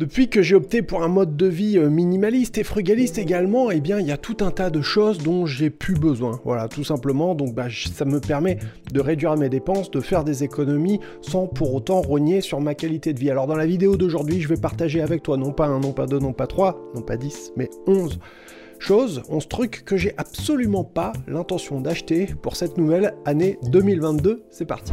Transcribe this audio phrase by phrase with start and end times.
[0.00, 3.80] Depuis que j'ai opté pour un mode de vie euh, minimaliste et frugaliste également, eh
[3.80, 6.40] bien, il y a tout un tas de choses dont j'ai plus besoin.
[6.42, 7.34] Voilà, tout simplement.
[7.34, 8.56] Donc, bah, ça me permet
[8.90, 13.12] de réduire mes dépenses, de faire des économies sans pour autant rogner sur ma qualité
[13.12, 13.28] de vie.
[13.28, 16.06] Alors, dans la vidéo d'aujourd'hui, je vais partager avec toi non pas un, non pas
[16.06, 18.18] deux, non pas trois, non pas dix, mais onze
[18.78, 24.44] choses, onze trucs que j'ai absolument pas l'intention d'acheter pour cette nouvelle année 2022.
[24.48, 24.92] C'est parti.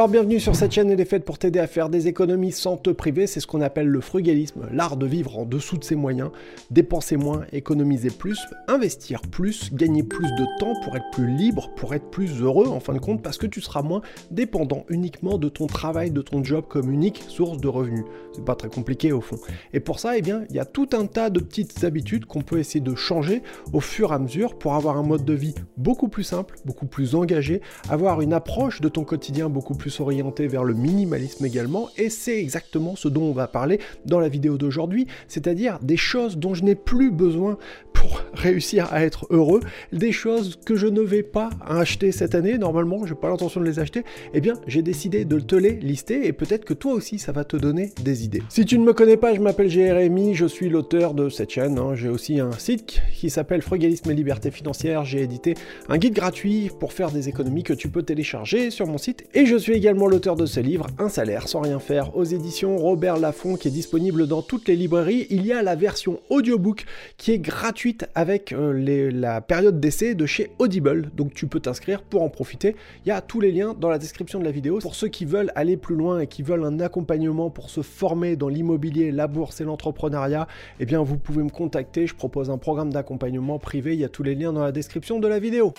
[0.00, 2.78] Alors bienvenue sur cette chaîne, elle est faite pour t'aider à faire des économies sans
[2.78, 5.94] te priver, c'est ce qu'on appelle le frugalisme, l'art de vivre en dessous de ses
[5.94, 6.30] moyens,
[6.70, 11.92] dépenser moins, économiser plus, investir plus, gagner plus de temps pour être plus libre, pour
[11.92, 14.00] être plus heureux en fin de compte, parce que tu seras moins
[14.30, 18.06] dépendant uniquement de ton travail, de ton job comme unique source de revenus.
[18.32, 19.36] C'est pas très compliqué au fond.
[19.74, 22.40] Et pour ça, eh bien, il y a tout un tas de petites habitudes qu'on
[22.40, 23.42] peut essayer de changer
[23.74, 26.86] au fur et à mesure pour avoir un mode de vie beaucoup plus simple, beaucoup
[26.86, 31.88] plus engagé, avoir une approche de ton quotidien beaucoup plus orienté vers le minimalisme également,
[31.96, 36.36] et c'est exactement ce dont on va parler dans la vidéo d'aujourd'hui, c'est-à-dire des choses
[36.36, 37.58] dont je n'ai plus besoin
[37.92, 39.60] pour réussir à être heureux,
[39.92, 43.60] des choses que je ne vais pas acheter cette année, normalement je n'ai pas l'intention
[43.60, 46.92] de les acheter, eh bien j'ai décidé de te les lister et peut-être que toi
[46.92, 48.42] aussi ça va te donner des idées.
[48.48, 51.78] Si tu ne me connais pas, je m'appelle Jérémy, je suis l'auteur de cette chaîne,
[51.78, 51.94] hein.
[51.94, 55.54] j'ai aussi un site qui s'appelle Frugalisme et Liberté Financière, j'ai édité
[55.88, 59.46] un guide gratuit pour faire des économies que tu peux télécharger sur mon site et
[59.46, 63.16] je suis également l'auteur de ce livre, Un salaire sans rien faire, aux éditions Robert
[63.16, 65.26] Laffont qui est disponible dans toutes les librairies.
[65.30, 66.84] Il y a la version audiobook
[67.16, 71.10] qui est gratuite avec euh, la période d'essai de chez Audible.
[71.16, 72.76] Donc tu peux t'inscrire pour en profiter.
[73.06, 74.80] Il y a tous les liens dans la description de la vidéo.
[74.80, 78.36] Pour ceux qui veulent aller plus loin et qui veulent un accompagnement pour se former
[78.36, 80.46] dans l'immobilier, la bourse et l'entrepreneuriat,
[80.78, 82.06] eh bien vous pouvez me contacter.
[82.06, 83.94] Je propose un programme d'accompagnement privé.
[83.94, 85.72] Il y a tous les liens dans la description de la vidéo.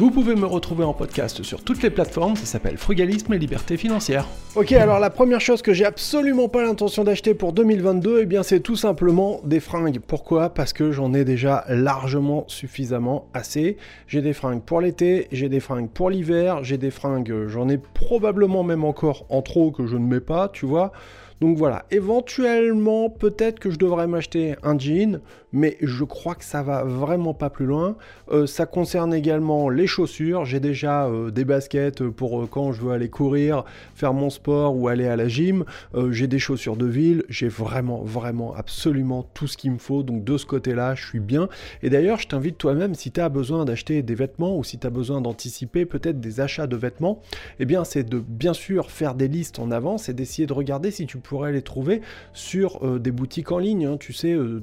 [0.00, 3.76] Vous pouvez me retrouver en podcast sur toutes les plateformes, ça s'appelle Frugalisme et Liberté
[3.76, 4.24] Financière.
[4.56, 8.42] Ok, alors la première chose que j'ai absolument pas l'intention d'acheter pour 2022, eh bien
[8.42, 10.00] c'est tout simplement des fringues.
[10.00, 10.54] Pourquoi?
[10.54, 13.76] Parce que j'en ai déjà largement suffisamment assez.
[14.06, 17.76] J'ai des fringues pour l'été, j'ai des fringues pour l'hiver, j'ai des fringues, j'en ai
[17.76, 20.92] probablement même encore en trop que je ne mets pas, tu vois.
[21.40, 25.20] Donc voilà, éventuellement, peut-être que je devrais m'acheter un jean,
[25.52, 27.96] mais je crois que ça va vraiment pas plus loin.
[28.30, 30.44] Euh, ça concerne également les chaussures.
[30.44, 33.64] J'ai déjà euh, des baskets pour euh, quand je veux aller courir,
[33.94, 35.64] faire mon sport ou aller à la gym.
[36.10, 37.24] j'ai des chaussures de ville.
[37.28, 40.02] J'ai vraiment, vraiment, absolument tout ce qu'il me faut.
[40.02, 41.48] Donc de ce côté-là, je suis bien.
[41.82, 44.86] Et d'ailleurs, je t'invite toi-même, si tu as besoin d'acheter des vêtements ou si tu
[44.86, 47.22] as besoin d'anticiper peut-être des achats de vêtements,
[47.58, 50.90] eh bien c'est de bien sûr faire des listes en avance et d'essayer de regarder
[50.90, 52.02] si tu peux pourrais les trouver
[52.32, 54.60] sur euh, des boutiques en ligne, hein, tu sais, euh,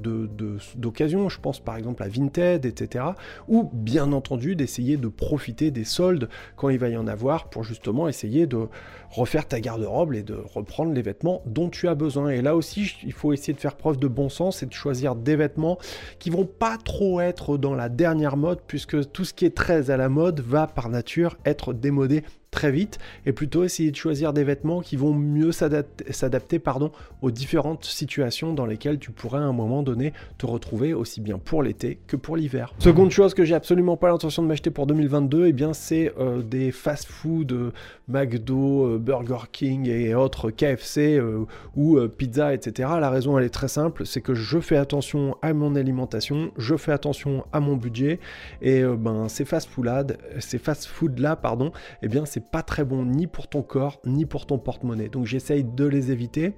[0.75, 3.05] d'occasion, je pense par exemple à Vinted, etc.
[3.47, 7.63] Ou bien entendu d'essayer de profiter des soldes quand il va y en avoir pour
[7.63, 8.67] justement essayer de
[9.09, 12.31] refaire ta garde-robe et de reprendre les vêtements dont tu as besoin.
[12.31, 15.15] Et là aussi, il faut essayer de faire preuve de bon sens et de choisir
[15.15, 15.77] des vêtements
[16.19, 19.89] qui vont pas trop être dans la dernière mode, puisque tout ce qui est très
[19.89, 22.23] à la mode va par nature être démodé
[22.57, 22.97] très vite
[23.27, 26.91] et plutôt essayer de choisir des vêtements qui vont mieux s'adapter pardon,
[27.21, 31.37] aux différentes situations dans lesquelles tu pourrais à un moment donné te retrouver aussi bien
[31.37, 32.73] pour l'été que pour l'hiver.
[32.79, 36.11] Seconde chose que j'ai absolument pas l'intention de m'acheter pour 2022, et eh bien c'est
[36.17, 37.71] euh, des fast-food, euh,
[38.07, 41.21] McDo, euh, Burger King et autres KFC
[41.75, 42.89] ou pizza, etc.
[42.99, 46.75] La raison elle est très simple, c'est que je fais attention à mon alimentation, je
[46.75, 48.19] fais attention à mon budget
[48.63, 50.03] et ben ces fast-food là,
[50.39, 51.71] ces fast-food là pardon, et
[52.03, 55.09] eh bien c'est pas très bon ni pour ton corps, ni pour ton porte-monnaie.
[55.09, 56.53] Donc j'essaye de les éviter.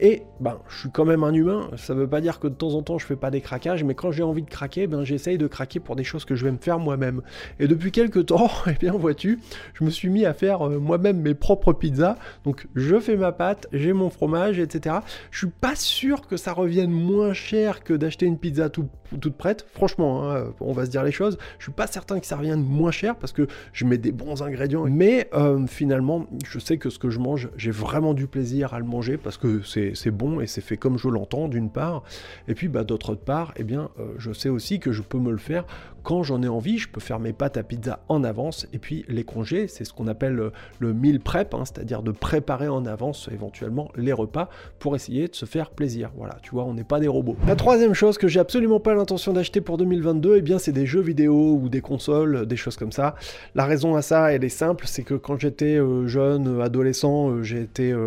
[0.00, 1.70] Et ben, je suis quand même un humain.
[1.76, 3.94] Ça veut pas dire que de temps en temps je fais pas des craquages, mais
[3.94, 6.52] quand j'ai envie de craquer, ben j'essaye de craquer pour des choses que je vais
[6.52, 7.22] me faire moi-même.
[7.58, 9.40] Et depuis quelques temps, eh bien vois-tu,
[9.74, 12.16] je me suis mis à faire euh, moi-même mes propres pizzas.
[12.44, 14.96] Donc je fais ma pâte, j'ai mon fromage, etc.
[15.30, 19.66] Je suis pas sûr que ça revienne moins cher que d'acheter une pizza toute prête.
[19.72, 21.38] Franchement, hein, on va se dire les choses.
[21.58, 24.42] Je suis pas certain que ça revienne moins cher parce que je mets des bons
[24.42, 24.86] ingrédients.
[24.88, 28.78] Mais euh, finalement, je sais que ce que je mange, j'ai vraiment du plaisir à
[28.78, 32.02] le manger parce que c'est bon et c'est fait comme je l'entends d'une part.
[32.48, 35.30] Et puis bah, d'autre part, eh bien, euh, je sais aussi que je peux me
[35.30, 35.64] le faire
[36.08, 36.78] quand j'en ai envie.
[36.78, 38.66] Je peux faire mes pâtes à pizza en avance.
[38.72, 42.66] Et puis les congés, c'est ce qu'on appelle le, meal prep, hein, c'est-à-dire de préparer
[42.66, 46.10] en avance éventuellement les repas pour essayer de se faire plaisir.
[46.16, 47.36] Voilà, tu vois, on n'est pas des robots.
[47.46, 50.86] La troisième chose que j'ai absolument pas l'intention d'acheter pour 2022, eh bien, c'est des
[50.86, 53.14] jeux vidéo ou des consoles, des choses comme ça.
[53.54, 57.42] La raison à ça, elle est simple, c'est que quand j'étais jeune, adolescent,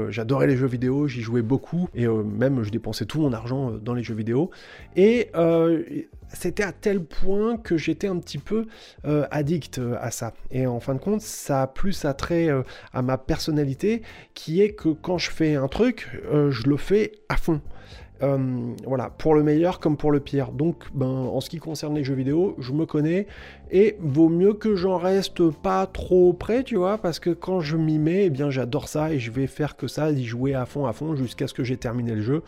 [0.09, 3.93] j'adorais les jeux vidéo, j'y jouais beaucoup, et même je dépensais tout mon argent dans
[3.93, 4.49] les jeux vidéo.
[4.95, 5.29] Et
[6.33, 8.67] c'était à tel point que j'étais un petit peu
[9.03, 10.33] addict à ça.
[10.51, 12.49] Et en fin de compte, ça a plus attrait
[12.93, 14.01] à ma personnalité,
[14.33, 17.61] qui est que quand je fais un truc, je le fais à fond.
[18.23, 20.51] Euh, voilà, pour le meilleur comme pour le pire.
[20.51, 23.27] Donc, ben, en ce qui concerne les jeux vidéo, je me connais
[23.71, 27.77] et vaut mieux que j'en reste pas trop près, tu vois, parce que quand je
[27.77, 30.65] m'y mets, eh bien, j'adore ça et je vais faire que ça, y jouer à
[30.65, 32.43] fond, à fond, jusqu'à ce que j'ai terminé le jeu.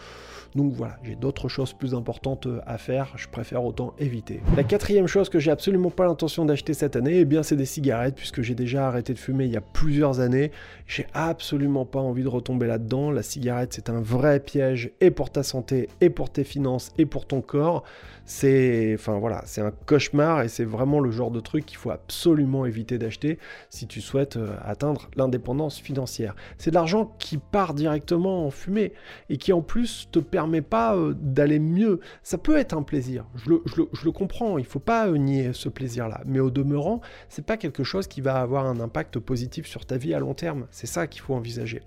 [0.56, 4.42] Donc voilà, j'ai d'autres choses plus importantes à faire, je préfère autant éviter.
[4.56, 7.66] La quatrième chose que j'ai absolument pas l'intention d'acheter cette année, eh bien, c'est des
[7.66, 10.52] cigarettes, puisque j'ai déjà arrêté de fumer il y a plusieurs années.
[10.86, 13.10] J'ai absolument pas envie de retomber là-dedans.
[13.10, 17.06] La cigarette, c'est un vrai piège et pour ta santé, et pour tes finances, et
[17.06, 17.84] pour ton corps
[18.26, 21.92] c'est enfin voilà, c'est un cauchemar et c'est vraiment le genre de truc qu'il faut
[21.92, 23.38] absolument éviter d'acheter
[23.70, 26.36] si tu souhaites euh, atteindre l'indépendance financière.
[26.58, 28.94] C'est de l'argent qui part directement en fumée
[29.30, 32.00] et qui en plus te permet pas euh, d'aller mieux.
[32.24, 36.22] Ça peut être un plaisir, je le, comprends, il faut pas euh, nier ce plaisir-là,
[36.26, 39.98] mais au demeurant, c'est pas quelque chose qui va avoir un impact positif sur ta
[39.98, 40.68] vie à long terme.
[40.72, 41.82] C'est ça qu'il faut envisager.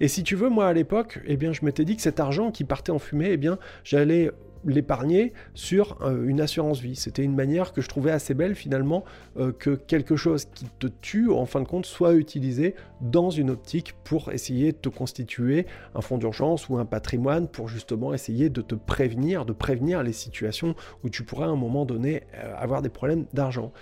[0.00, 2.50] Et si tu veux, moi à l'époque, eh bien, je m'étais dit que cet argent
[2.50, 4.30] qui partait en fumée, eh bien, j'allais
[4.66, 6.96] l'épargner sur euh, une assurance vie.
[6.96, 9.04] C'était une manière que je trouvais assez belle finalement
[9.36, 13.50] euh, que quelque chose qui te tue en fin de compte soit utilisé dans une
[13.50, 18.48] optique pour essayer de te constituer un fonds d'urgence ou un patrimoine pour justement essayer
[18.48, 22.54] de te prévenir, de prévenir les situations où tu pourrais à un moment donné euh,
[22.56, 23.72] avoir des problèmes d'argent.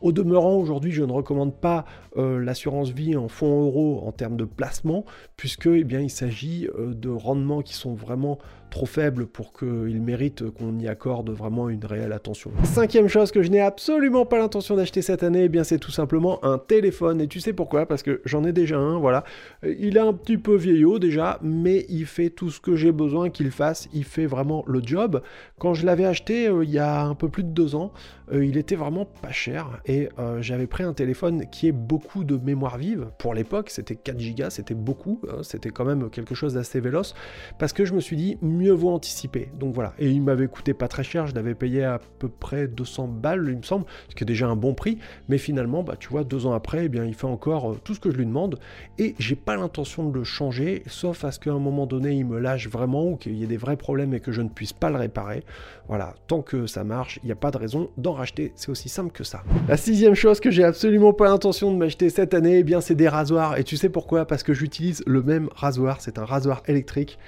[0.00, 1.84] Au demeurant, aujourd'hui, je ne recommande pas
[2.16, 5.04] l'assurance vie en fonds euros en termes de placement
[5.36, 8.38] puisque eh bien, il s'agit de rendements qui sont vraiment
[8.70, 12.50] trop faible pour qu'il mérite qu'on y accorde vraiment une réelle attention.
[12.64, 15.90] Cinquième chose que je n'ai absolument pas l'intention d'acheter cette année, eh bien c'est tout
[15.90, 17.20] simplement un téléphone.
[17.20, 17.86] Et tu sais pourquoi?
[17.86, 19.24] Parce que j'en ai déjà un, voilà.
[19.62, 23.30] Il est un petit peu vieillot déjà, mais il fait tout ce que j'ai besoin
[23.30, 23.88] qu'il fasse.
[23.92, 25.22] Il fait vraiment le job.
[25.58, 27.92] Quand je l'avais acheté euh, il y a un peu plus de deux ans,
[28.32, 32.24] euh, il était vraiment pas cher et euh, j'avais pris un téléphone qui est beaucoup
[32.24, 33.08] de mémoire vive.
[33.18, 35.42] Pour l'époque, c'était 4 Go, c'était beaucoup, hein.
[35.42, 37.14] c'était quand même quelque chose d'assez véloce
[37.58, 38.38] parce que je me suis dit
[38.68, 39.48] vaut anticiper.
[39.58, 42.68] Donc voilà, et il m'avait coûté pas très cher, je l'avais payé à peu près
[42.68, 44.98] 200 balles, il me semble, ce qui est déjà un bon prix,
[45.28, 47.94] mais finalement, bah, tu vois, deux ans après, eh bien, il fait encore euh, tout
[47.94, 48.58] ce que je lui demande
[48.98, 52.26] et j'ai pas l'intention de le changer, sauf à ce qu'à un moment donné, il
[52.26, 54.72] me lâche vraiment ou qu'il y ait des vrais problèmes et que je ne puisse
[54.72, 55.44] pas le réparer.
[55.88, 58.88] Voilà, tant que ça marche, il n'y a pas de raison d'en racheter, c'est aussi
[58.88, 59.42] simple que ça.
[59.68, 62.94] La sixième chose que j'ai absolument pas l'intention de m'acheter cette année, eh bien c'est
[62.94, 63.58] des rasoirs.
[63.58, 64.26] Et tu sais pourquoi?
[64.26, 67.18] Parce que j'utilise le même rasoir, c'est un rasoir électrique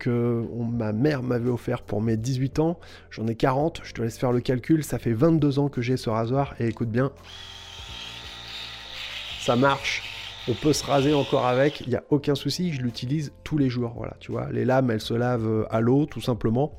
[0.00, 2.80] que ma mère m'avait offert pour mes 18 ans.
[3.10, 5.96] J'en ai 40, je te laisse faire le calcul, ça fait 22 ans que j'ai
[5.96, 7.12] ce rasoir et écoute bien,
[9.40, 10.10] ça marche
[10.48, 13.68] on peut se raser encore avec, il n'y a aucun souci, je l'utilise tous les
[13.68, 13.92] jours.
[13.96, 16.72] Voilà, tu vois, les lames, elles se lavent euh, à l'eau, tout simplement.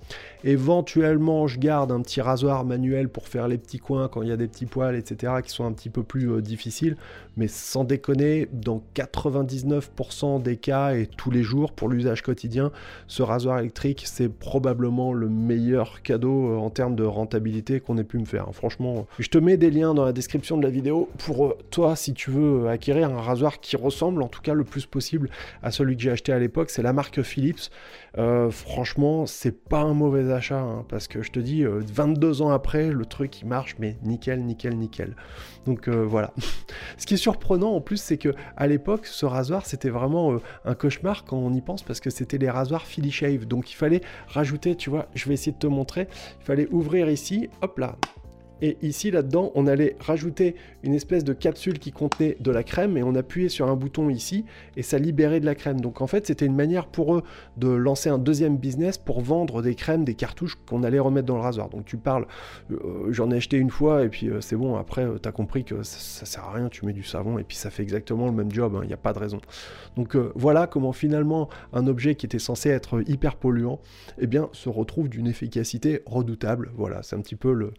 [0.43, 4.31] Éventuellement, je garde un petit rasoir manuel pour faire les petits coins quand il y
[4.31, 6.97] a des petits poils, etc., qui sont un petit peu plus euh, difficiles.
[7.37, 12.71] Mais sans déconner, dans 99% des cas et tous les jours, pour l'usage quotidien,
[13.07, 18.03] ce rasoir électrique, c'est probablement le meilleur cadeau euh, en termes de rentabilité qu'on ait
[18.03, 18.47] pu me faire.
[18.53, 22.13] Franchement, je te mets des liens dans la description de la vidéo pour toi, si
[22.13, 25.29] tu veux acquérir un rasoir qui ressemble en tout cas le plus possible
[25.61, 26.69] à celui que j'ai acheté à l'époque.
[26.69, 27.69] C'est la marque Philips.
[28.17, 32.49] Euh, franchement, c'est pas un mauvais hein, parce que je te dis, 22 euh, ans
[32.51, 35.15] après, le truc il marche, mais nickel, nickel, nickel.
[35.65, 36.33] Donc euh, voilà.
[36.97, 40.75] Ce qui est surprenant en plus, c'est que à l'époque, ce rasoir c'était vraiment un
[40.75, 43.45] cauchemar quand on y pense parce que c'était les rasoirs Philly Shave.
[43.45, 46.07] Donc il fallait rajouter, tu vois, je vais essayer de te montrer.
[46.41, 47.97] Il fallait ouvrir ici, hop là,
[48.61, 52.97] et ici, là-dedans, on allait rajouter une espèce de capsule qui contenait de la crème
[52.97, 54.45] et on appuyait sur un bouton ici
[54.77, 55.81] et ça libérait de la crème.
[55.81, 57.23] Donc en fait, c'était une manière pour eux
[57.57, 61.35] de lancer un deuxième business pour vendre des crèmes, des cartouches qu'on allait remettre dans
[61.35, 61.69] le rasoir.
[61.69, 62.27] Donc tu parles,
[62.71, 65.31] euh, j'en ai acheté une fois et puis euh, c'est bon, après, euh, tu as
[65.31, 68.27] compris que ça, sert à rien, tu mets du savon et puis ça fait exactement
[68.27, 69.39] le même job, il hein, n'y a pas de raison.
[69.95, 73.79] Donc voilà comment finalement un objet qui était censé être hyper polluant,
[74.19, 76.71] eh bien, se retrouve d'une efficacité redoutable.
[76.75, 77.71] Voilà, c'est un petit peu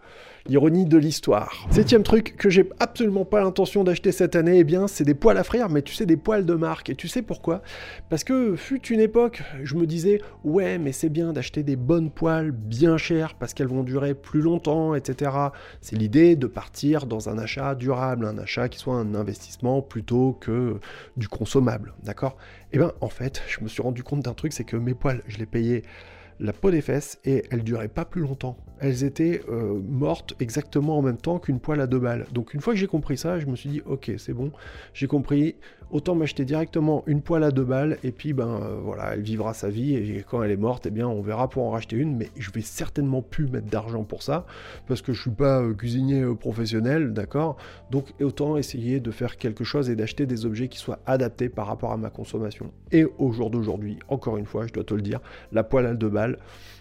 [0.47, 1.67] l'ironie de l'histoire.
[1.71, 5.37] Septième truc que j'ai absolument pas l'intention d'acheter cette année, eh bien c'est des poils
[5.37, 6.89] à frire, mais tu sais des poils de marque.
[6.89, 7.63] Et tu sais pourquoi?
[8.09, 12.11] Parce que fut une époque, je me disais ouais mais c'est bien d'acheter des bonnes
[12.11, 15.31] poils bien chères parce qu'elles vont durer plus longtemps, etc.
[15.83, 20.39] C'est l'idée de partir dans un achat durable, un achat qui soit un investissement plutôt
[20.41, 20.81] que
[21.19, 22.37] du consommable, d'accord?
[22.73, 25.23] Eh bien en fait, je me suis rendu compte d'un truc, c'est que mes poils,
[25.29, 25.83] je les payais
[26.41, 28.57] la peau des fesses et elles duraient pas plus longtemps.
[28.81, 32.27] Elles étaient euh, mortes exactement en même temps qu'une poêle à deux balles.
[32.33, 34.53] Donc une fois que j'ai compris ça, je me suis dit ok c'est bon,
[34.95, 35.57] j'ai compris,
[35.93, 39.55] autant m'acheter directement une poêle à deux balles et puis ben euh, voilà, elle vivra
[39.55, 42.17] sa vie et quand elle est morte, eh bien on verra pour en racheter une,
[42.17, 44.47] mais je vais certainement plus mettre d'argent pour ça
[44.89, 47.57] parce que je suis pas euh, cuisinier professionnel, d'accord?
[47.91, 51.67] Donc autant essayer de faire quelque chose et d'acheter des objets qui soient adaptés par
[51.67, 52.71] rapport à ma consommation.
[52.91, 55.21] Et au jour d'aujourd'hui, encore une fois, je dois te le dire,
[55.53, 56.39] la poêle à deux balles,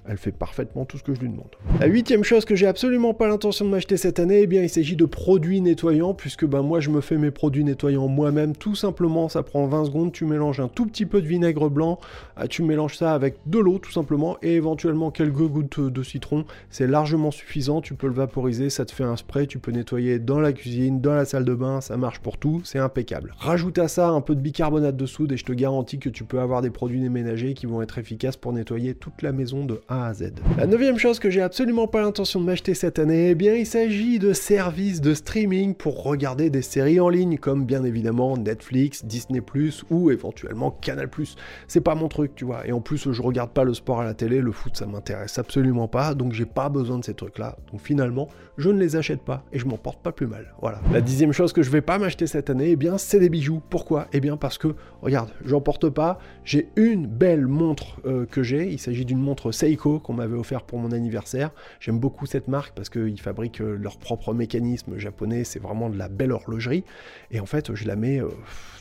[0.07, 1.49] elle fait parfaitement tout ce que je lui demande.
[1.79, 4.69] La huitième chose que j'ai absolument pas l'intention de m'acheter cette année, eh bien il
[4.69, 8.75] s'agit de produits nettoyants, puisque ben moi je me fais mes produits nettoyants moi-même, tout
[8.75, 11.99] simplement, ça prend 20 secondes, tu mélanges un tout petit peu de vinaigre blanc,
[12.35, 16.45] ah, tu mélanges ça avec de l'eau tout simplement, et éventuellement quelques gouttes de citron,
[16.69, 20.19] c'est largement suffisant, tu peux le vaporiser, ça te fait un spray, tu peux nettoyer
[20.19, 23.33] dans la cuisine, dans la salle de bain, ça marche pour tout, c'est impeccable.
[23.37, 26.23] Rajoute à ça un peu de bicarbonate de soude et je te garantis que tu
[26.23, 29.81] peux avoir des produits déménagés qui vont être efficaces pour nettoyer toute la maison de
[29.87, 30.33] à Z.
[30.57, 33.65] La neuvième chose que j'ai absolument pas l'intention de m'acheter cette année, eh bien il
[33.65, 38.90] s'agit de services de streaming pour regarder des séries en ligne comme bien évidemment Netflix,
[39.03, 39.39] Disney⁇
[39.89, 41.07] ou éventuellement Canal⁇
[41.67, 42.67] C'est pas mon truc, tu vois.
[42.67, 45.37] Et en plus, je regarde pas le sport à la télé, le foot ça m'intéresse
[45.37, 47.57] absolument pas, donc j'ai pas besoin de ces trucs-là.
[47.71, 50.53] Donc finalement, je ne les achète pas et je m'en porte pas plus mal.
[50.61, 50.81] Voilà.
[50.91, 53.61] La dixième chose que je vais pas m'acheter cette année, eh bien c'est des bijoux.
[53.69, 54.07] Pourquoi?
[54.13, 58.69] Eh bien parce que, regarde, j'en porte pas, j'ai une belle montre euh, que j'ai,
[58.71, 61.51] il s'agit d'une montre Seiko qu'on m'avait offert pour mon anniversaire.
[61.79, 65.97] J'aime beaucoup cette marque parce qu'ils fabriquent euh, leur propre mécanisme japonais, c'est vraiment de
[65.97, 66.83] la belle horlogerie.
[67.31, 68.29] Et en fait, je la mets euh,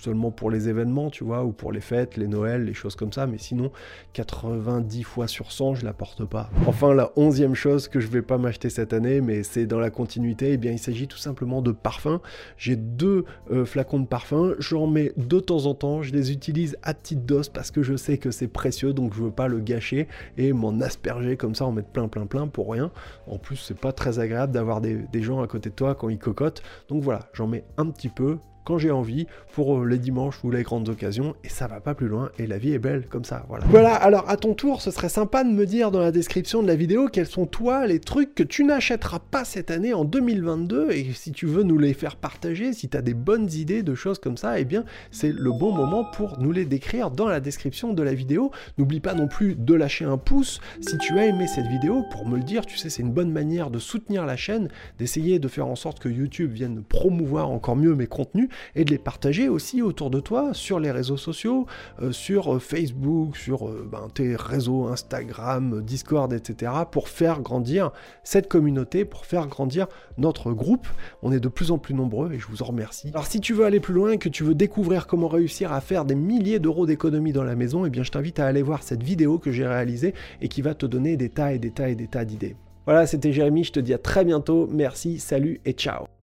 [0.01, 3.13] seulement pour les événements, tu vois, ou pour les fêtes, les Noëls, les choses comme
[3.13, 3.71] ça, mais sinon,
[4.15, 6.51] 90 fois sur 100, je la porte pas.
[6.67, 9.91] Enfin, la onzième chose que je vais pas m'acheter cette année, mais c'est dans la
[9.91, 12.21] continuité, eh bien, il s'agit tout simplement de parfums.
[12.57, 16.77] J'ai deux euh, flacons de parfums, j'en mets de temps en temps, je les utilise
[16.83, 19.61] à petite dose parce que je sais que c'est précieux, donc je veux pas le
[19.61, 22.91] gâcher et m'en asperger comme ça, en mettre plein, plein, plein pour rien.
[23.27, 26.09] En plus, c'est pas très agréable d'avoir des, des gens à côté de toi quand
[26.09, 26.63] ils cocotent.
[26.89, 30.51] Donc voilà, j'en mets un petit peu, quand j'ai envie pour euh, les dimanches ou
[30.51, 33.25] les grandes occasions et ça va pas plus loin et la vie est belle comme
[33.25, 33.65] ça voilà.
[33.69, 36.69] Voilà, alors à ton tour, ce serait sympa de me dire dans la description de
[36.69, 40.91] la vidéo quels sont toi les trucs que tu n'achèteras pas cette année en 2022
[40.93, 43.95] et si tu veux nous les faire partager, si tu as des bonnes idées de
[43.95, 47.41] choses comme ça, eh bien c'est le bon moment pour nous les décrire dans la
[47.41, 48.51] description de la vidéo.
[48.79, 52.27] N'oublie pas non plus de lâcher un pouce si tu as aimé cette vidéo pour
[52.27, 55.49] me le dire, tu sais c'est une bonne manière de soutenir la chaîne, d'essayer de
[55.49, 59.49] faire en sorte que YouTube vienne promouvoir encore mieux mes contenus et de les partager
[59.49, 61.67] aussi autour de toi sur les réseaux sociaux,
[62.03, 66.73] euh, sur euh, Facebook, sur euh, ben, tes réseaux Instagram, Discord, etc.
[66.91, 67.91] pour faire grandir
[68.25, 69.87] cette communauté, pour faire grandir
[70.19, 70.87] notre groupe.
[71.23, 73.11] On est de plus en plus nombreux et je vous en remercie.
[73.13, 76.05] Alors si tu veux aller plus loin que tu veux découvrir comment réussir à faire
[76.05, 79.03] des milliers d'euros d'économie dans la maison, eh bien je t'invite à aller voir cette
[79.03, 81.95] vidéo que j'ai réalisée et qui va te donner des tas et des tas et
[81.95, 82.57] des tas d'idées.
[82.87, 86.11] Voilà, c'était Jérémy, je te dis à très bientôt, merci, salut et ciao